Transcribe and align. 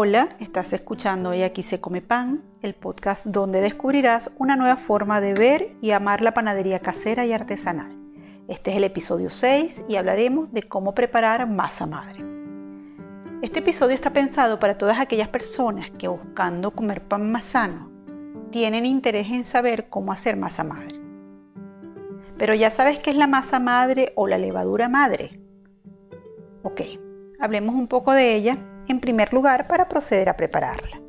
Hola, 0.00 0.28
estás 0.38 0.72
escuchando 0.72 1.34
Y 1.34 1.42
aquí 1.42 1.64
se 1.64 1.80
come 1.80 2.00
pan, 2.00 2.44
el 2.62 2.74
podcast 2.74 3.26
donde 3.26 3.60
descubrirás 3.60 4.30
una 4.38 4.54
nueva 4.54 4.76
forma 4.76 5.20
de 5.20 5.34
ver 5.34 5.72
y 5.82 5.90
amar 5.90 6.22
la 6.22 6.34
panadería 6.34 6.78
casera 6.78 7.26
y 7.26 7.32
artesanal. 7.32 7.98
Este 8.46 8.70
es 8.70 8.76
el 8.76 8.84
episodio 8.84 9.28
6 9.28 9.86
y 9.88 9.96
hablaremos 9.96 10.52
de 10.52 10.62
cómo 10.62 10.94
preparar 10.94 11.48
masa 11.48 11.84
madre. 11.86 12.24
Este 13.42 13.58
episodio 13.58 13.96
está 13.96 14.12
pensado 14.12 14.60
para 14.60 14.78
todas 14.78 15.00
aquellas 15.00 15.30
personas 15.30 15.90
que 15.90 16.06
buscando 16.06 16.70
comer 16.70 17.02
pan 17.02 17.32
más 17.32 17.46
sano 17.46 17.90
tienen 18.52 18.86
interés 18.86 19.28
en 19.32 19.44
saber 19.44 19.88
cómo 19.88 20.12
hacer 20.12 20.36
masa 20.36 20.62
madre. 20.62 20.94
Pero 22.38 22.54
ya 22.54 22.70
sabes 22.70 23.00
qué 23.00 23.10
es 23.10 23.16
la 23.16 23.26
masa 23.26 23.58
madre 23.58 24.12
o 24.14 24.28
la 24.28 24.38
levadura 24.38 24.88
madre. 24.88 25.40
Ok, 26.62 26.82
hablemos 27.40 27.74
un 27.74 27.88
poco 27.88 28.12
de 28.12 28.36
ella 28.36 28.58
en 28.88 29.00
primer 29.00 29.32
lugar 29.32 29.66
para 29.68 29.88
proceder 29.88 30.28
a 30.28 30.36
prepararla. 30.36 31.00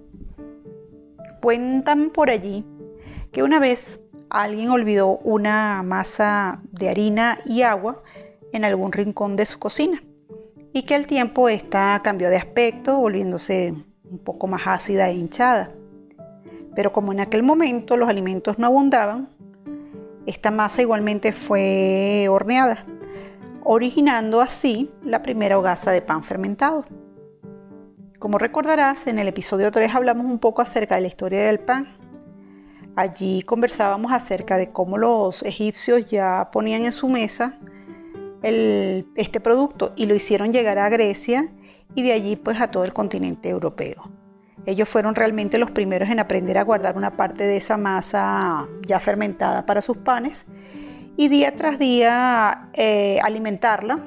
Cuentan 1.42 2.10
por 2.12 2.30
allí 2.30 2.66
que 3.32 3.44
una 3.44 3.60
vez 3.60 4.00
alguien 4.30 4.70
olvidó 4.70 5.18
una 5.20 5.82
masa 5.84 6.62
de 6.72 6.90
harina 6.90 7.40
y 7.46 7.62
agua 7.62 8.04
en 8.52 8.66
algún 8.66 8.92
rincón 8.92 9.36
de 9.36 9.46
su 9.46 9.60
cocina 9.60 10.04
y 10.74 10.84
que 10.84 10.96
al 10.96 11.08
tiempo 11.08 11.50
esta 11.50 12.00
cambió 12.04 12.30
de 12.30 12.38
aspecto 12.38 12.98
volviéndose 12.98 13.74
un 14.10 14.20
poco 14.20 14.48
más 14.48 14.68
ácida 14.68 15.10
e 15.10 15.14
hinchada. 15.14 15.72
Pero 16.76 16.92
como 16.92 17.12
en 17.12 17.20
aquel 17.20 17.44
momento 17.44 17.98
los 17.98 18.10
alimentos 18.10 18.60
no 18.60 18.68
abundaban, 18.68 19.30
esta 20.26 20.52
masa 20.52 20.82
igualmente 20.82 21.32
fue 21.32 22.28
horneada, 22.30 22.86
originando 23.64 24.42
así 24.42 24.92
la 25.04 25.24
primera 25.24 25.58
hogaza 25.58 25.92
de 25.92 26.02
pan 26.02 26.24
fermentado. 26.24 26.86
Como 28.20 28.38
recordarás, 28.38 29.08
en 29.08 29.18
el 29.18 29.30
episodio 29.30 29.72
3 29.72 29.96
hablamos 29.96 30.26
un 30.26 30.40
poco 30.40 30.62
acerca 30.62 30.96
de 30.96 31.02
la 31.02 31.08
historia 31.08 31.46
del 31.46 31.60
pan. 31.60 31.88
Allí 32.98 33.44
conversábamos 33.44 34.12
acerca 34.12 34.58
de 34.58 34.72
cómo 34.72 34.98
los 34.98 35.42
egipcios 35.44 36.12
ya 36.12 36.50
ponían 36.52 36.84
en 36.84 36.92
su 36.92 37.08
mesa 37.08 37.58
este 38.42 39.40
producto 39.40 39.94
y 39.96 40.06
lo 40.06 40.16
hicieron 40.16 40.52
llegar 40.52 40.80
a 40.80 40.90
Grecia 40.90 41.50
y 41.96 42.04
de 42.04 42.12
allí 42.12 42.36
pues 42.36 42.60
a 42.60 42.70
todo 42.70 42.84
el 42.84 42.92
continente 42.92 43.48
europeo. 43.48 44.12
Ellos 44.66 44.90
fueron 44.90 45.16
realmente 45.16 45.58
los 45.58 45.72
primeros 45.72 46.10
en 46.10 46.20
aprender 46.20 46.58
a 46.58 46.64
guardar 46.64 46.98
una 46.98 47.16
parte 47.16 47.46
de 47.46 47.56
esa 47.56 47.78
masa 47.78 48.68
ya 48.86 49.00
fermentada 49.00 49.66
para 49.66 49.82
sus 49.82 49.96
panes 49.96 50.46
y 51.16 51.30
día 51.30 51.56
tras 51.56 51.80
día 51.80 52.70
eh, 52.74 53.18
alimentarla. 53.24 53.98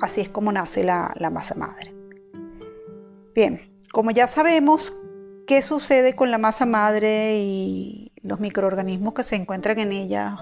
Así 0.00 0.20
es 0.20 0.28
como 0.28 0.52
nace 0.52 0.84
la 0.84 1.30
masa 1.32 1.56
madre. 1.56 1.99
Bien, 3.40 3.72
como 3.90 4.10
ya 4.10 4.28
sabemos 4.28 4.94
qué 5.46 5.62
sucede 5.62 6.14
con 6.14 6.30
la 6.30 6.36
masa 6.36 6.66
madre 6.66 7.38
y 7.38 8.12
los 8.20 8.38
microorganismos 8.38 9.14
que 9.14 9.22
se 9.22 9.34
encuentran 9.34 9.78
en 9.78 9.92
ella 9.92 10.36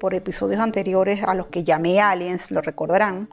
por 0.00 0.14
episodios 0.14 0.60
anteriores 0.60 1.22
a 1.22 1.34
los 1.34 1.46
que 1.46 1.62
llamé 1.62 2.00
aliens, 2.00 2.50
lo 2.50 2.62
recordarán, 2.62 3.28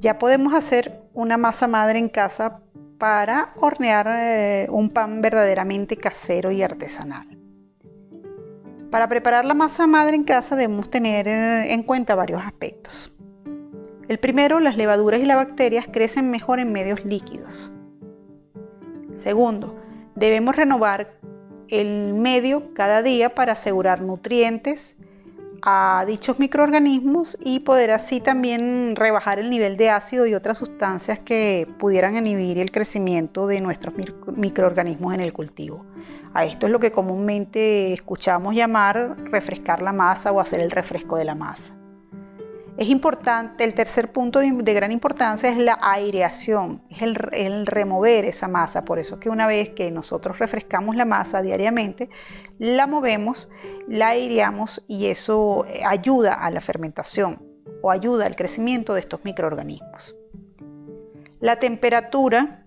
ya 0.00 0.18
podemos 0.18 0.54
hacer 0.54 1.02
una 1.12 1.36
masa 1.36 1.68
madre 1.68 1.98
en 1.98 2.08
casa 2.08 2.60
para 2.96 3.52
hornear 3.56 4.06
eh, 4.08 4.66
un 4.70 4.88
pan 4.88 5.20
verdaderamente 5.20 5.98
casero 5.98 6.50
y 6.52 6.62
artesanal. 6.62 7.36
Para 8.90 9.10
preparar 9.10 9.44
la 9.44 9.52
masa 9.52 9.86
madre 9.86 10.16
en 10.16 10.24
casa 10.24 10.56
debemos 10.56 10.88
tener 10.88 11.28
eh, 11.28 11.74
en 11.74 11.82
cuenta 11.82 12.14
varios 12.14 12.40
aspectos. 12.42 13.12
El 14.08 14.18
primero, 14.18 14.58
las 14.58 14.78
levaduras 14.78 15.20
y 15.20 15.26
las 15.26 15.36
bacterias 15.36 15.86
crecen 15.92 16.30
mejor 16.30 16.60
en 16.60 16.72
medios 16.72 17.04
líquidos. 17.04 17.74
Segundo, 19.22 19.76
debemos 20.14 20.56
renovar 20.56 21.12
el 21.68 22.14
medio 22.14 22.74
cada 22.74 23.02
día 23.02 23.34
para 23.34 23.52
asegurar 23.52 24.00
nutrientes 24.02 24.96
a 25.62 26.04
dichos 26.06 26.38
microorganismos 26.38 27.36
y 27.44 27.60
poder 27.60 27.90
así 27.90 28.20
también 28.20 28.96
rebajar 28.96 29.38
el 29.38 29.50
nivel 29.50 29.76
de 29.76 29.90
ácido 29.90 30.26
y 30.26 30.34
otras 30.34 30.58
sustancias 30.58 31.18
que 31.18 31.68
pudieran 31.78 32.16
inhibir 32.16 32.58
el 32.58 32.70
crecimiento 32.70 33.46
de 33.46 33.60
nuestros 33.60 33.94
microorganismos 34.34 35.14
en 35.14 35.20
el 35.20 35.32
cultivo. 35.32 35.84
A 36.32 36.44
esto 36.44 36.66
es 36.66 36.72
lo 36.72 36.80
que 36.80 36.92
comúnmente 36.92 37.92
escuchamos 37.92 38.54
llamar 38.54 39.16
refrescar 39.30 39.82
la 39.82 39.92
masa 39.92 40.32
o 40.32 40.40
hacer 40.40 40.60
el 40.60 40.70
refresco 40.70 41.16
de 41.16 41.24
la 41.24 41.34
masa. 41.34 41.79
Es 42.80 42.88
importante, 42.88 43.62
el 43.64 43.74
tercer 43.74 44.10
punto 44.10 44.38
de, 44.38 44.72
gran 44.72 44.90
importancia 44.90 45.50
es 45.50 45.58
la 45.58 45.76
aireación, 45.82 46.80
es 46.88 47.02
el, 47.02 47.66
remover 47.66 48.24
esa 48.24 48.48
masa. 48.48 48.86
Por 48.86 48.98
eso 48.98 49.20
que 49.20 49.28
una 49.28 49.46
vez 49.46 49.68
que 49.68 49.90
nosotros 49.90 50.38
refrescamos 50.38 50.96
la 50.96 51.04
masa 51.04 51.42
diariamente, 51.42 52.08
la 52.58 52.86
movemos, 52.86 53.50
la 53.86 54.08
aireamos 54.08 54.82
y 54.88 55.08
eso 55.08 55.66
eh, 55.66 55.82
ayuda 55.84 56.32
a 56.32 56.50
la 56.50 56.62
fermentación 56.62 57.42
o 57.82 57.90
ayuda 57.90 58.24
al 58.24 58.34
crecimiento 58.34 58.94
de 58.94 59.00
estos 59.00 59.22
microorganismos. 59.24 60.16
La 61.38 61.56
temperatura 61.56 62.64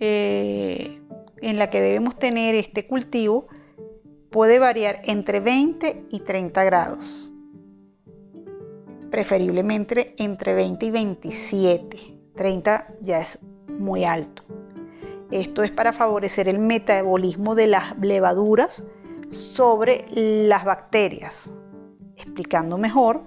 eh, 0.00 1.00
en 1.40 1.58
la 1.60 1.70
que 1.70 1.80
debemos 1.80 2.18
tener 2.18 2.56
este 2.56 2.88
cultivo 2.88 3.46
puede 4.32 4.58
variar 4.58 5.00
entre 5.04 5.38
20 5.38 6.06
y 6.10 6.18
30 6.18 6.64
grados 6.64 7.30
preferiblemente 9.14 10.12
entre 10.18 10.54
20 10.54 10.86
y 10.86 10.90
27. 10.90 11.96
30 12.34 12.94
ya 13.00 13.20
es 13.20 13.38
muy 13.68 14.02
alto. 14.02 14.42
Esto 15.30 15.62
es 15.62 15.70
para 15.70 15.92
favorecer 15.92 16.48
el 16.48 16.58
metabolismo 16.58 17.54
de 17.54 17.68
las 17.68 17.96
levaduras 18.00 18.82
sobre 19.30 20.04
las 20.10 20.64
bacterias. 20.64 21.48
Explicando 22.16 22.76
mejor, 22.76 23.22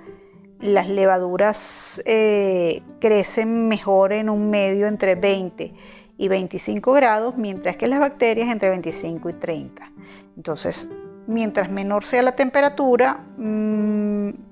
las 0.59 0.89
levaduras 0.89 2.01
eh, 2.05 2.83
crecen 2.99 3.69
mejor 3.69 4.11
en 4.11 4.29
un 4.29 4.49
medio 4.49 4.87
entre 4.87 5.15
20 5.15 5.73
y 6.17 6.27
25 6.27 6.91
grados, 6.91 7.37
mientras 7.37 7.77
que 7.77 7.87
las 7.87 8.01
bacterias 8.01 8.49
entre 8.49 8.71
25 8.71 9.29
y 9.29 9.33
30. 9.35 9.89
Entonces, 10.35 10.91
mientras 11.27 11.71
menor 11.71 12.03
sea 12.03 12.23
la 12.23 12.35
temperatura, 12.35 13.23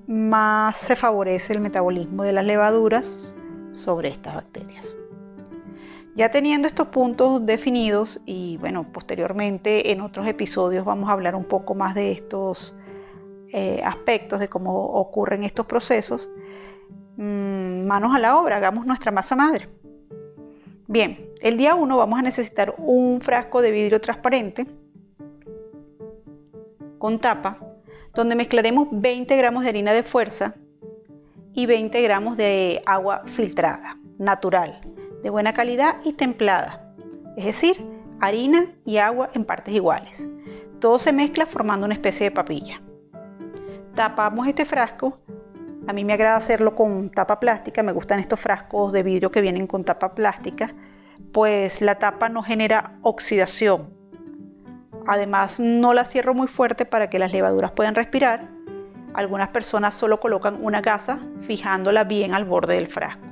más 0.06 0.76
se 0.76 0.96
favorece 0.96 1.52
el 1.52 1.60
metabolismo 1.60 2.22
de 2.22 2.32
las 2.32 2.44
levaduras 2.44 3.34
sobre 3.72 4.08
estas 4.08 4.34
bacterias. 4.34 4.86
Ya 6.14 6.30
teniendo 6.30 6.66
estos 6.66 6.88
puntos 6.88 7.44
definidos 7.44 8.20
y 8.24 8.56
bueno, 8.56 8.90
posteriormente 8.90 9.92
en 9.92 10.00
otros 10.00 10.26
episodios 10.26 10.84
vamos 10.84 11.10
a 11.10 11.12
hablar 11.12 11.34
un 11.34 11.44
poco 11.44 11.74
más 11.74 11.94
de 11.94 12.12
estos 12.12 12.74
eh, 13.52 13.82
aspectos, 13.84 14.40
de 14.40 14.48
cómo 14.48 14.74
ocurren 14.74 15.44
estos 15.44 15.66
procesos, 15.66 16.28
mm, 17.16 17.86
manos 17.86 18.14
a 18.14 18.18
la 18.18 18.38
obra, 18.38 18.56
hagamos 18.56 18.86
nuestra 18.86 19.12
masa 19.12 19.36
madre. 19.36 19.68
Bien, 20.88 21.30
el 21.40 21.58
día 21.58 21.74
1 21.74 21.96
vamos 21.96 22.18
a 22.18 22.22
necesitar 22.22 22.74
un 22.78 23.20
frasco 23.20 23.60
de 23.60 23.70
vidrio 23.70 24.00
transparente, 24.00 24.66
con 26.98 27.18
tapa, 27.18 27.58
donde 28.16 28.34
mezclaremos 28.34 28.88
20 28.90 29.36
gramos 29.36 29.62
de 29.62 29.68
harina 29.68 29.92
de 29.92 30.02
fuerza 30.02 30.54
y 31.52 31.66
20 31.66 32.00
gramos 32.02 32.36
de 32.36 32.82
agua 32.86 33.22
filtrada, 33.26 33.98
natural, 34.18 34.80
de 35.22 35.30
buena 35.30 35.52
calidad 35.52 35.96
y 36.02 36.14
templada, 36.14 36.94
es 37.36 37.44
decir, 37.44 37.84
harina 38.20 38.72
y 38.86 38.96
agua 38.96 39.30
en 39.34 39.44
partes 39.44 39.74
iguales. 39.74 40.26
Todo 40.80 40.98
se 40.98 41.12
mezcla 41.12 41.46
formando 41.46 41.84
una 41.84 41.94
especie 41.94 42.24
de 42.24 42.30
papilla. 42.30 42.80
Tapamos 43.94 44.48
este 44.48 44.64
frasco. 44.64 45.18
A 45.86 45.92
mí 45.92 46.04
me 46.04 46.14
agrada 46.14 46.36
hacerlo 46.36 46.74
con 46.74 47.10
tapa 47.10 47.38
plástica, 47.38 47.82
me 47.82 47.92
gustan 47.92 48.18
estos 48.18 48.40
frascos 48.40 48.92
de 48.92 49.02
vidrio 49.02 49.30
que 49.30 49.40
vienen 49.40 49.66
con 49.66 49.84
tapa 49.84 50.14
plástica, 50.14 50.74
pues 51.32 51.80
la 51.80 51.98
tapa 51.98 52.28
no 52.28 52.42
genera 52.42 52.98
oxidación, 53.02 53.90
Además, 55.06 55.60
no 55.60 55.94
la 55.94 56.04
cierro 56.04 56.34
muy 56.34 56.48
fuerte 56.48 56.84
para 56.84 57.08
que 57.08 57.18
las 57.18 57.32
levaduras 57.32 57.72
puedan 57.72 57.94
respirar. 57.94 58.48
Algunas 59.14 59.48
personas 59.48 59.94
solo 59.94 60.20
colocan 60.20 60.58
una 60.60 60.80
gasa 60.80 61.20
fijándola 61.46 62.04
bien 62.04 62.34
al 62.34 62.44
borde 62.44 62.74
del 62.74 62.88
frasco. 62.88 63.24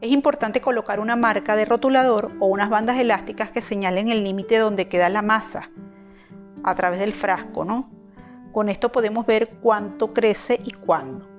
Es 0.00 0.10
importante 0.10 0.60
colocar 0.60 1.00
una 1.00 1.16
marca 1.16 1.56
de 1.56 1.64
rotulador 1.64 2.32
o 2.38 2.46
unas 2.46 2.68
bandas 2.68 2.98
elásticas 2.98 3.50
que 3.50 3.62
señalen 3.62 4.08
el 4.08 4.24
límite 4.24 4.58
donde 4.58 4.88
queda 4.88 5.08
la 5.08 5.22
masa 5.22 5.70
a 6.62 6.74
través 6.74 7.00
del 7.00 7.14
frasco, 7.14 7.64
¿no? 7.64 7.90
Con 8.52 8.68
esto 8.68 8.92
podemos 8.92 9.24
ver 9.24 9.58
cuánto 9.62 10.12
crece 10.12 10.60
y 10.62 10.72
cuándo. 10.72 11.35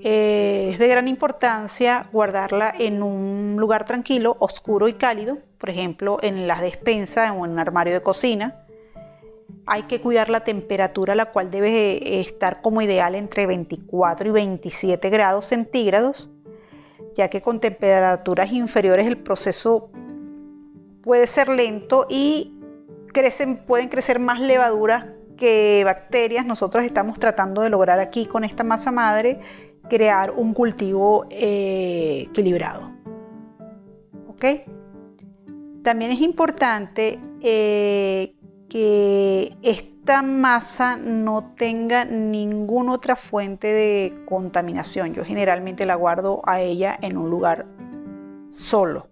Eh, 0.00 0.70
es 0.72 0.78
de 0.78 0.86
gran 0.86 1.08
importancia 1.08 2.08
guardarla 2.12 2.72
en 2.78 3.02
un 3.02 3.56
lugar 3.58 3.84
tranquilo, 3.84 4.36
oscuro 4.38 4.86
y 4.86 4.94
cálido, 4.94 5.38
por 5.58 5.70
ejemplo 5.70 6.18
en 6.22 6.46
la 6.46 6.60
despensa 6.60 7.32
o 7.32 7.44
en 7.44 7.52
un 7.52 7.58
armario 7.58 7.94
de 7.94 8.02
cocina. 8.02 8.64
Hay 9.66 9.82
que 9.84 10.00
cuidar 10.00 10.30
la 10.30 10.44
temperatura, 10.44 11.14
la 11.14 11.26
cual 11.26 11.50
debe 11.50 12.20
estar 12.20 12.62
como 12.62 12.80
ideal 12.80 13.14
entre 13.14 13.46
24 13.46 14.28
y 14.28 14.32
27 14.32 15.10
grados 15.10 15.46
centígrados, 15.46 16.30
ya 17.14 17.28
que 17.28 17.42
con 17.42 17.60
temperaturas 17.60 18.52
inferiores 18.52 19.06
el 19.06 19.18
proceso 19.18 19.90
puede 21.02 21.26
ser 21.26 21.48
lento 21.48 22.06
y 22.08 22.54
pueden 23.66 23.88
crecer 23.88 24.20
más 24.20 24.40
levaduras 24.40 25.06
que 25.36 25.82
bacterias. 25.84 26.46
Nosotros 26.46 26.84
estamos 26.84 27.18
tratando 27.18 27.62
de 27.62 27.70
lograr 27.70 27.98
aquí 28.00 28.26
con 28.26 28.44
esta 28.44 28.62
masa 28.64 28.90
madre 28.92 29.40
crear 29.88 30.30
un 30.30 30.54
cultivo 30.54 31.26
eh, 31.30 32.26
equilibrado. 32.30 32.90
¿Ok? 34.28 34.44
También 35.82 36.10
es 36.12 36.20
importante 36.20 37.18
eh, 37.40 38.34
que 38.68 39.56
esta 39.62 40.22
masa 40.22 40.96
no 40.96 41.52
tenga 41.56 42.04
ninguna 42.04 42.92
otra 42.92 43.16
fuente 43.16 43.68
de 43.68 44.24
contaminación. 44.26 45.14
Yo 45.14 45.24
generalmente 45.24 45.86
la 45.86 45.94
guardo 45.94 46.42
a 46.44 46.60
ella 46.60 46.98
en 47.00 47.16
un 47.16 47.30
lugar 47.30 47.66
solo. 48.50 49.08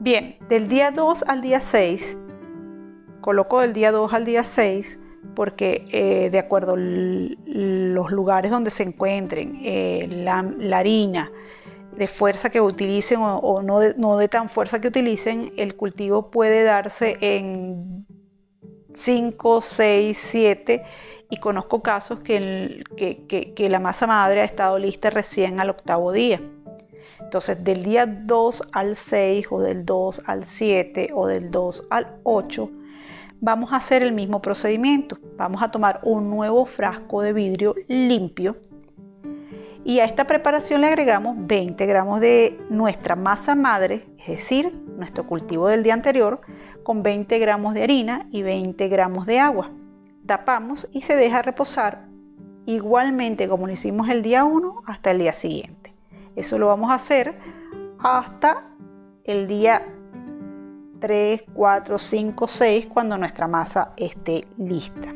Bien, 0.00 0.36
del 0.48 0.68
día 0.68 0.90
2 0.90 1.24
al 1.28 1.40
día 1.40 1.60
6, 1.60 2.18
coloco 3.20 3.60
del 3.60 3.72
día 3.72 3.90
2 3.90 4.12
al 4.12 4.24
día 4.24 4.44
6 4.44 4.98
porque 5.34 5.86
eh, 5.92 6.30
de 6.30 6.38
acuerdo 6.38 6.76
los 6.76 8.10
lugares 8.10 8.50
donde 8.50 8.70
se 8.70 8.82
encuentren, 8.82 9.60
eh, 9.62 10.06
la, 10.10 10.38
harina 10.78 11.30
de 11.96 12.08
fuerza 12.08 12.50
que 12.50 12.60
utilicen 12.60 13.20
o, 13.20 13.62
no, 13.62 13.80
de, 13.80 13.94
no, 13.96 14.16
de, 14.16 14.28
tan 14.28 14.48
fuerza 14.48 14.80
que 14.80 14.88
utilicen, 14.88 15.52
el 15.56 15.76
cultivo 15.76 16.30
puede 16.30 16.64
darse 16.64 17.16
en 17.20 18.06
5, 18.94 19.60
6, 19.60 20.18
7 20.20 20.82
y 21.30 21.36
conozco 21.38 21.82
casos 21.82 22.20
que, 22.20 22.84
que 22.96 23.68
la 23.68 23.80
masa 23.80 24.06
madre 24.06 24.40
ha 24.40 24.44
estado 24.44 24.78
lista 24.78 25.10
recién 25.10 25.60
al 25.60 25.70
octavo 25.70 26.12
día. 26.12 26.40
Entonces, 27.20 27.64
del 27.64 27.82
día 27.82 28.06
2 28.06 28.70
al 28.72 28.96
6 28.96 29.46
o 29.50 29.60
del 29.60 29.84
2 29.84 30.22
al 30.26 30.44
7 30.44 31.10
o 31.14 31.26
del 31.26 31.50
2 31.50 31.86
al 31.90 32.18
8, 32.22 32.70
vamos 33.44 33.74
a 33.74 33.76
hacer 33.76 34.02
el 34.02 34.12
mismo 34.12 34.40
procedimiento. 34.40 35.18
Vamos 35.36 35.62
a 35.62 35.70
tomar 35.70 36.00
un 36.02 36.30
nuevo 36.30 36.64
frasco 36.64 37.20
de 37.20 37.34
vidrio 37.34 37.74
limpio 37.88 38.56
y 39.84 39.98
a 40.00 40.06
esta 40.06 40.26
preparación 40.26 40.80
le 40.80 40.86
agregamos 40.86 41.36
20 41.38 41.84
gramos 41.84 42.20
de 42.20 42.58
nuestra 42.70 43.16
masa 43.16 43.54
madre, 43.54 44.06
es 44.18 44.28
decir, 44.28 44.72
nuestro 44.96 45.26
cultivo 45.26 45.68
del 45.68 45.82
día 45.82 45.92
anterior, 45.92 46.40
con 46.82 47.02
20 47.02 47.38
gramos 47.38 47.74
de 47.74 47.82
harina 47.82 48.26
y 48.30 48.42
20 48.42 48.88
gramos 48.88 49.26
de 49.26 49.38
agua. 49.40 49.70
Tapamos 50.24 50.88
y 50.90 51.02
se 51.02 51.14
deja 51.14 51.42
reposar 51.42 52.06
igualmente 52.64 53.46
como 53.46 53.66
lo 53.66 53.74
hicimos 53.74 54.08
el 54.08 54.22
día 54.22 54.44
1 54.44 54.84
hasta 54.86 55.10
el 55.10 55.18
día 55.18 55.34
siguiente. 55.34 55.92
Eso 56.34 56.58
lo 56.58 56.68
vamos 56.68 56.90
a 56.90 56.94
hacer 56.94 57.34
hasta 57.98 58.64
el 59.24 59.46
día 59.48 59.82
3, 61.04 61.42
4, 61.52 61.98
5, 61.98 62.48
6 62.48 62.86
cuando 62.86 63.18
nuestra 63.18 63.46
masa 63.46 63.92
esté 63.98 64.46
lista. 64.56 65.12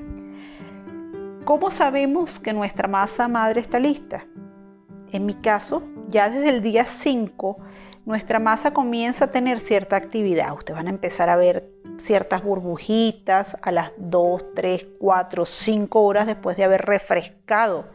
¿Cómo 1.47 1.71
sabemos 1.71 2.39
que 2.41 2.53
nuestra 2.53 2.89
masa 2.89 3.27
madre 3.27 3.63
está 3.63 3.79
lista? 3.79 4.27
En 5.13 5.25
mi 5.25 5.33
caso, 5.33 5.83
ya 6.11 6.29
desde 6.29 6.51
el 6.51 6.63
día 6.63 6.85
5, 6.85 7.57
nuestra 8.05 8.39
masa 8.39 8.75
comienza 8.75 9.25
a 9.25 9.31
tener 9.31 9.61
cierta 9.61 9.97
actividad. 9.97 10.53
Ustedes 10.53 10.77
van 10.77 10.89
a 10.89 10.91
empezar 10.91 11.31
a 11.31 11.37
ver 11.37 11.71
ciertas 11.97 12.45
burbujitas 12.45 13.57
a 13.63 13.73
las 13.73 13.91
2, 13.97 14.55
3, 14.55 14.87
4, 15.01 15.47
5 15.47 16.03
horas 16.03 16.27
después 16.27 16.59
de 16.59 16.65
haber 16.65 16.83
refrescado 16.83 17.87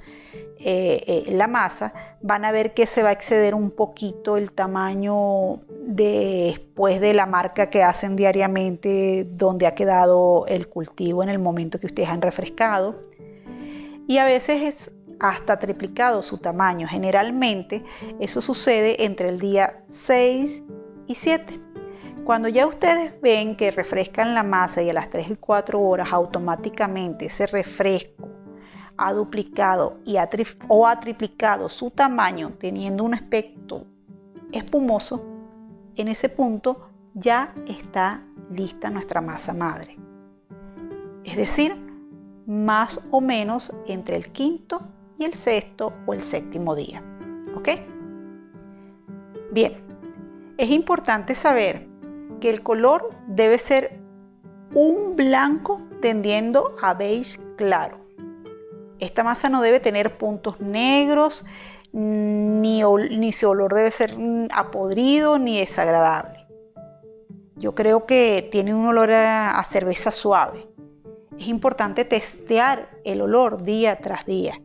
eh, 0.57 1.03
eh, 1.05 1.25
la 1.27 1.45
masa. 1.45 1.93
Van 2.23 2.43
a 2.43 2.51
ver 2.51 2.73
que 2.73 2.87
se 2.87 3.03
va 3.03 3.09
a 3.09 3.13
exceder 3.13 3.53
un 3.53 3.69
poquito 3.69 4.35
el 4.35 4.51
tamaño 4.51 5.59
después 5.95 6.99
de 7.01 7.13
la 7.13 7.25
marca 7.25 7.69
que 7.69 7.83
hacen 7.83 8.15
diariamente 8.15 9.25
donde 9.29 9.67
ha 9.67 9.75
quedado 9.75 10.45
el 10.47 10.67
cultivo 10.67 11.23
en 11.23 11.29
el 11.29 11.39
momento 11.39 11.79
que 11.79 11.87
ustedes 11.87 12.09
han 12.09 12.21
refrescado. 12.21 12.99
Y 14.07 14.17
a 14.17 14.25
veces 14.25 14.61
es 14.61 14.91
hasta 15.19 15.59
triplicado 15.59 16.21
su 16.21 16.37
tamaño. 16.37 16.87
Generalmente 16.87 17.83
eso 18.19 18.41
sucede 18.41 19.05
entre 19.05 19.29
el 19.29 19.39
día 19.39 19.83
6 19.89 20.63
y 21.07 21.15
7. 21.15 21.59
Cuando 22.25 22.47
ya 22.47 22.67
ustedes 22.67 23.19
ven 23.21 23.55
que 23.55 23.71
refrescan 23.71 24.33
la 24.33 24.43
masa 24.43 24.81
y 24.81 24.89
a 24.89 24.93
las 24.93 25.09
3 25.09 25.31
y 25.31 25.35
4 25.35 25.81
horas 25.81 26.11
automáticamente 26.11 27.25
ese 27.25 27.47
refresco 27.47 28.29
ha 28.97 29.11
duplicado 29.13 29.97
y 30.05 30.15
o 30.67 30.87
ha 30.87 30.99
triplicado 30.99 31.67
su 31.67 31.91
tamaño 31.91 32.53
teniendo 32.59 33.03
un 33.03 33.13
aspecto 33.13 33.85
espumoso, 34.51 35.32
en 35.95 36.07
ese 36.07 36.29
punto 36.29 36.89
ya 37.13 37.53
está 37.67 38.21
lista 38.51 38.89
nuestra 38.89 39.21
masa 39.21 39.53
madre. 39.53 39.97
Es 41.23 41.37
decir, 41.37 41.75
más 42.45 42.99
o 43.11 43.21
menos 43.21 43.73
entre 43.87 44.15
el 44.15 44.31
quinto 44.31 44.81
y 45.17 45.25
el 45.25 45.33
sexto 45.33 45.93
o 46.05 46.13
el 46.13 46.21
séptimo 46.21 46.75
día. 46.75 47.01
¿Ok? 47.55 47.69
Bien, 49.51 49.73
es 50.57 50.69
importante 50.69 51.35
saber 51.35 51.87
que 52.41 52.49
el 52.49 52.63
color 52.63 53.11
debe 53.27 53.57
ser 53.59 53.99
un 54.73 55.15
blanco 55.15 55.81
tendiendo 56.01 56.75
a 56.81 56.93
beige 56.93 57.39
claro. 57.55 57.99
Esta 58.99 59.23
masa 59.23 59.49
no 59.49 59.61
debe 59.61 59.79
tener 59.79 60.17
puntos 60.17 60.59
negros, 60.59 61.45
ni, 61.93 62.83
ni 62.83 63.31
su 63.31 63.49
olor 63.49 63.73
debe 63.73 63.91
ser 63.91 64.17
apodrido 64.51 65.39
ni 65.39 65.59
desagradable. 65.59 66.45
Yo 67.55 67.73
creo 67.73 68.05
que 68.05 68.49
tiene 68.51 68.73
un 68.73 68.85
olor 68.85 69.11
a 69.11 69.63
cerveza 69.69 70.11
suave. 70.11 70.67
Es 71.39 71.47
importante 71.47 72.03
testear 72.03 72.89
el 73.05 73.21
olor 73.21 73.63
día 73.63 73.97
tras 74.01 74.25
día 74.25 74.59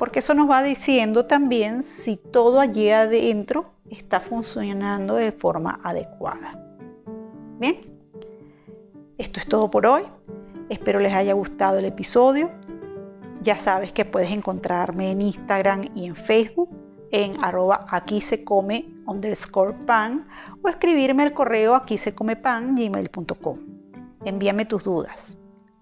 porque 0.00 0.20
eso 0.20 0.32
nos 0.32 0.48
va 0.48 0.62
diciendo 0.62 1.26
también 1.26 1.82
si 1.82 2.16
todo 2.16 2.58
allí 2.58 2.88
adentro 2.88 3.66
está 3.90 4.20
funcionando 4.20 5.16
de 5.16 5.30
forma 5.30 5.78
adecuada. 5.84 6.58
Bien, 7.58 7.76
esto 9.18 9.40
es 9.40 9.46
todo 9.46 9.70
por 9.70 9.84
hoy. 9.84 10.04
Espero 10.70 11.00
les 11.00 11.12
haya 11.12 11.34
gustado 11.34 11.76
el 11.76 11.84
episodio. 11.84 12.50
Ya 13.42 13.56
sabes 13.56 13.92
que 13.92 14.04
puedes 14.04 14.30
encontrarme 14.30 15.10
en 15.10 15.22
Instagram 15.22 15.90
y 15.94 16.06
en 16.06 16.14
Facebook 16.14 16.68
en 17.10 17.42
arroba 17.42 17.86
aquí 17.90 18.20
se 18.20 18.44
come 18.44 18.88
underscore 19.06 19.74
pan 19.86 20.28
o 20.62 20.68
escribirme 20.68 21.24
al 21.24 21.32
correo 21.32 21.74
aquí 21.74 21.98
se 21.98 22.14
come 22.14 22.36
pan. 22.36 22.76
Envíame 24.24 24.64
tus 24.66 24.84
dudas. 24.84 25.36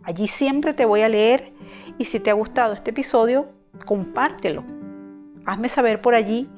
Allí 0.04 0.28
siempre 0.28 0.72
te 0.72 0.84
voy 0.84 1.02
a 1.02 1.08
leer 1.08 1.52
y 1.98 2.04
si 2.04 2.20
te 2.20 2.30
ha 2.30 2.34
gustado 2.34 2.72
este 2.72 2.90
episodio, 2.90 3.48
compártelo. 3.84 4.64
Hazme 5.44 5.68
saber 5.68 6.00
por 6.00 6.14
allí 6.14 6.48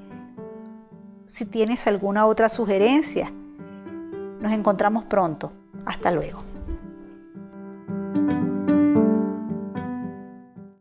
si 1.27 1.47
tienes 1.47 1.87
alguna 1.87 2.27
otra 2.27 2.49
sugerencia. 2.49 3.33
Nos 4.41 4.53
encontramos 4.53 5.05
pronto. 5.05 5.53
Hasta 5.87 6.11
luego. 6.11 6.50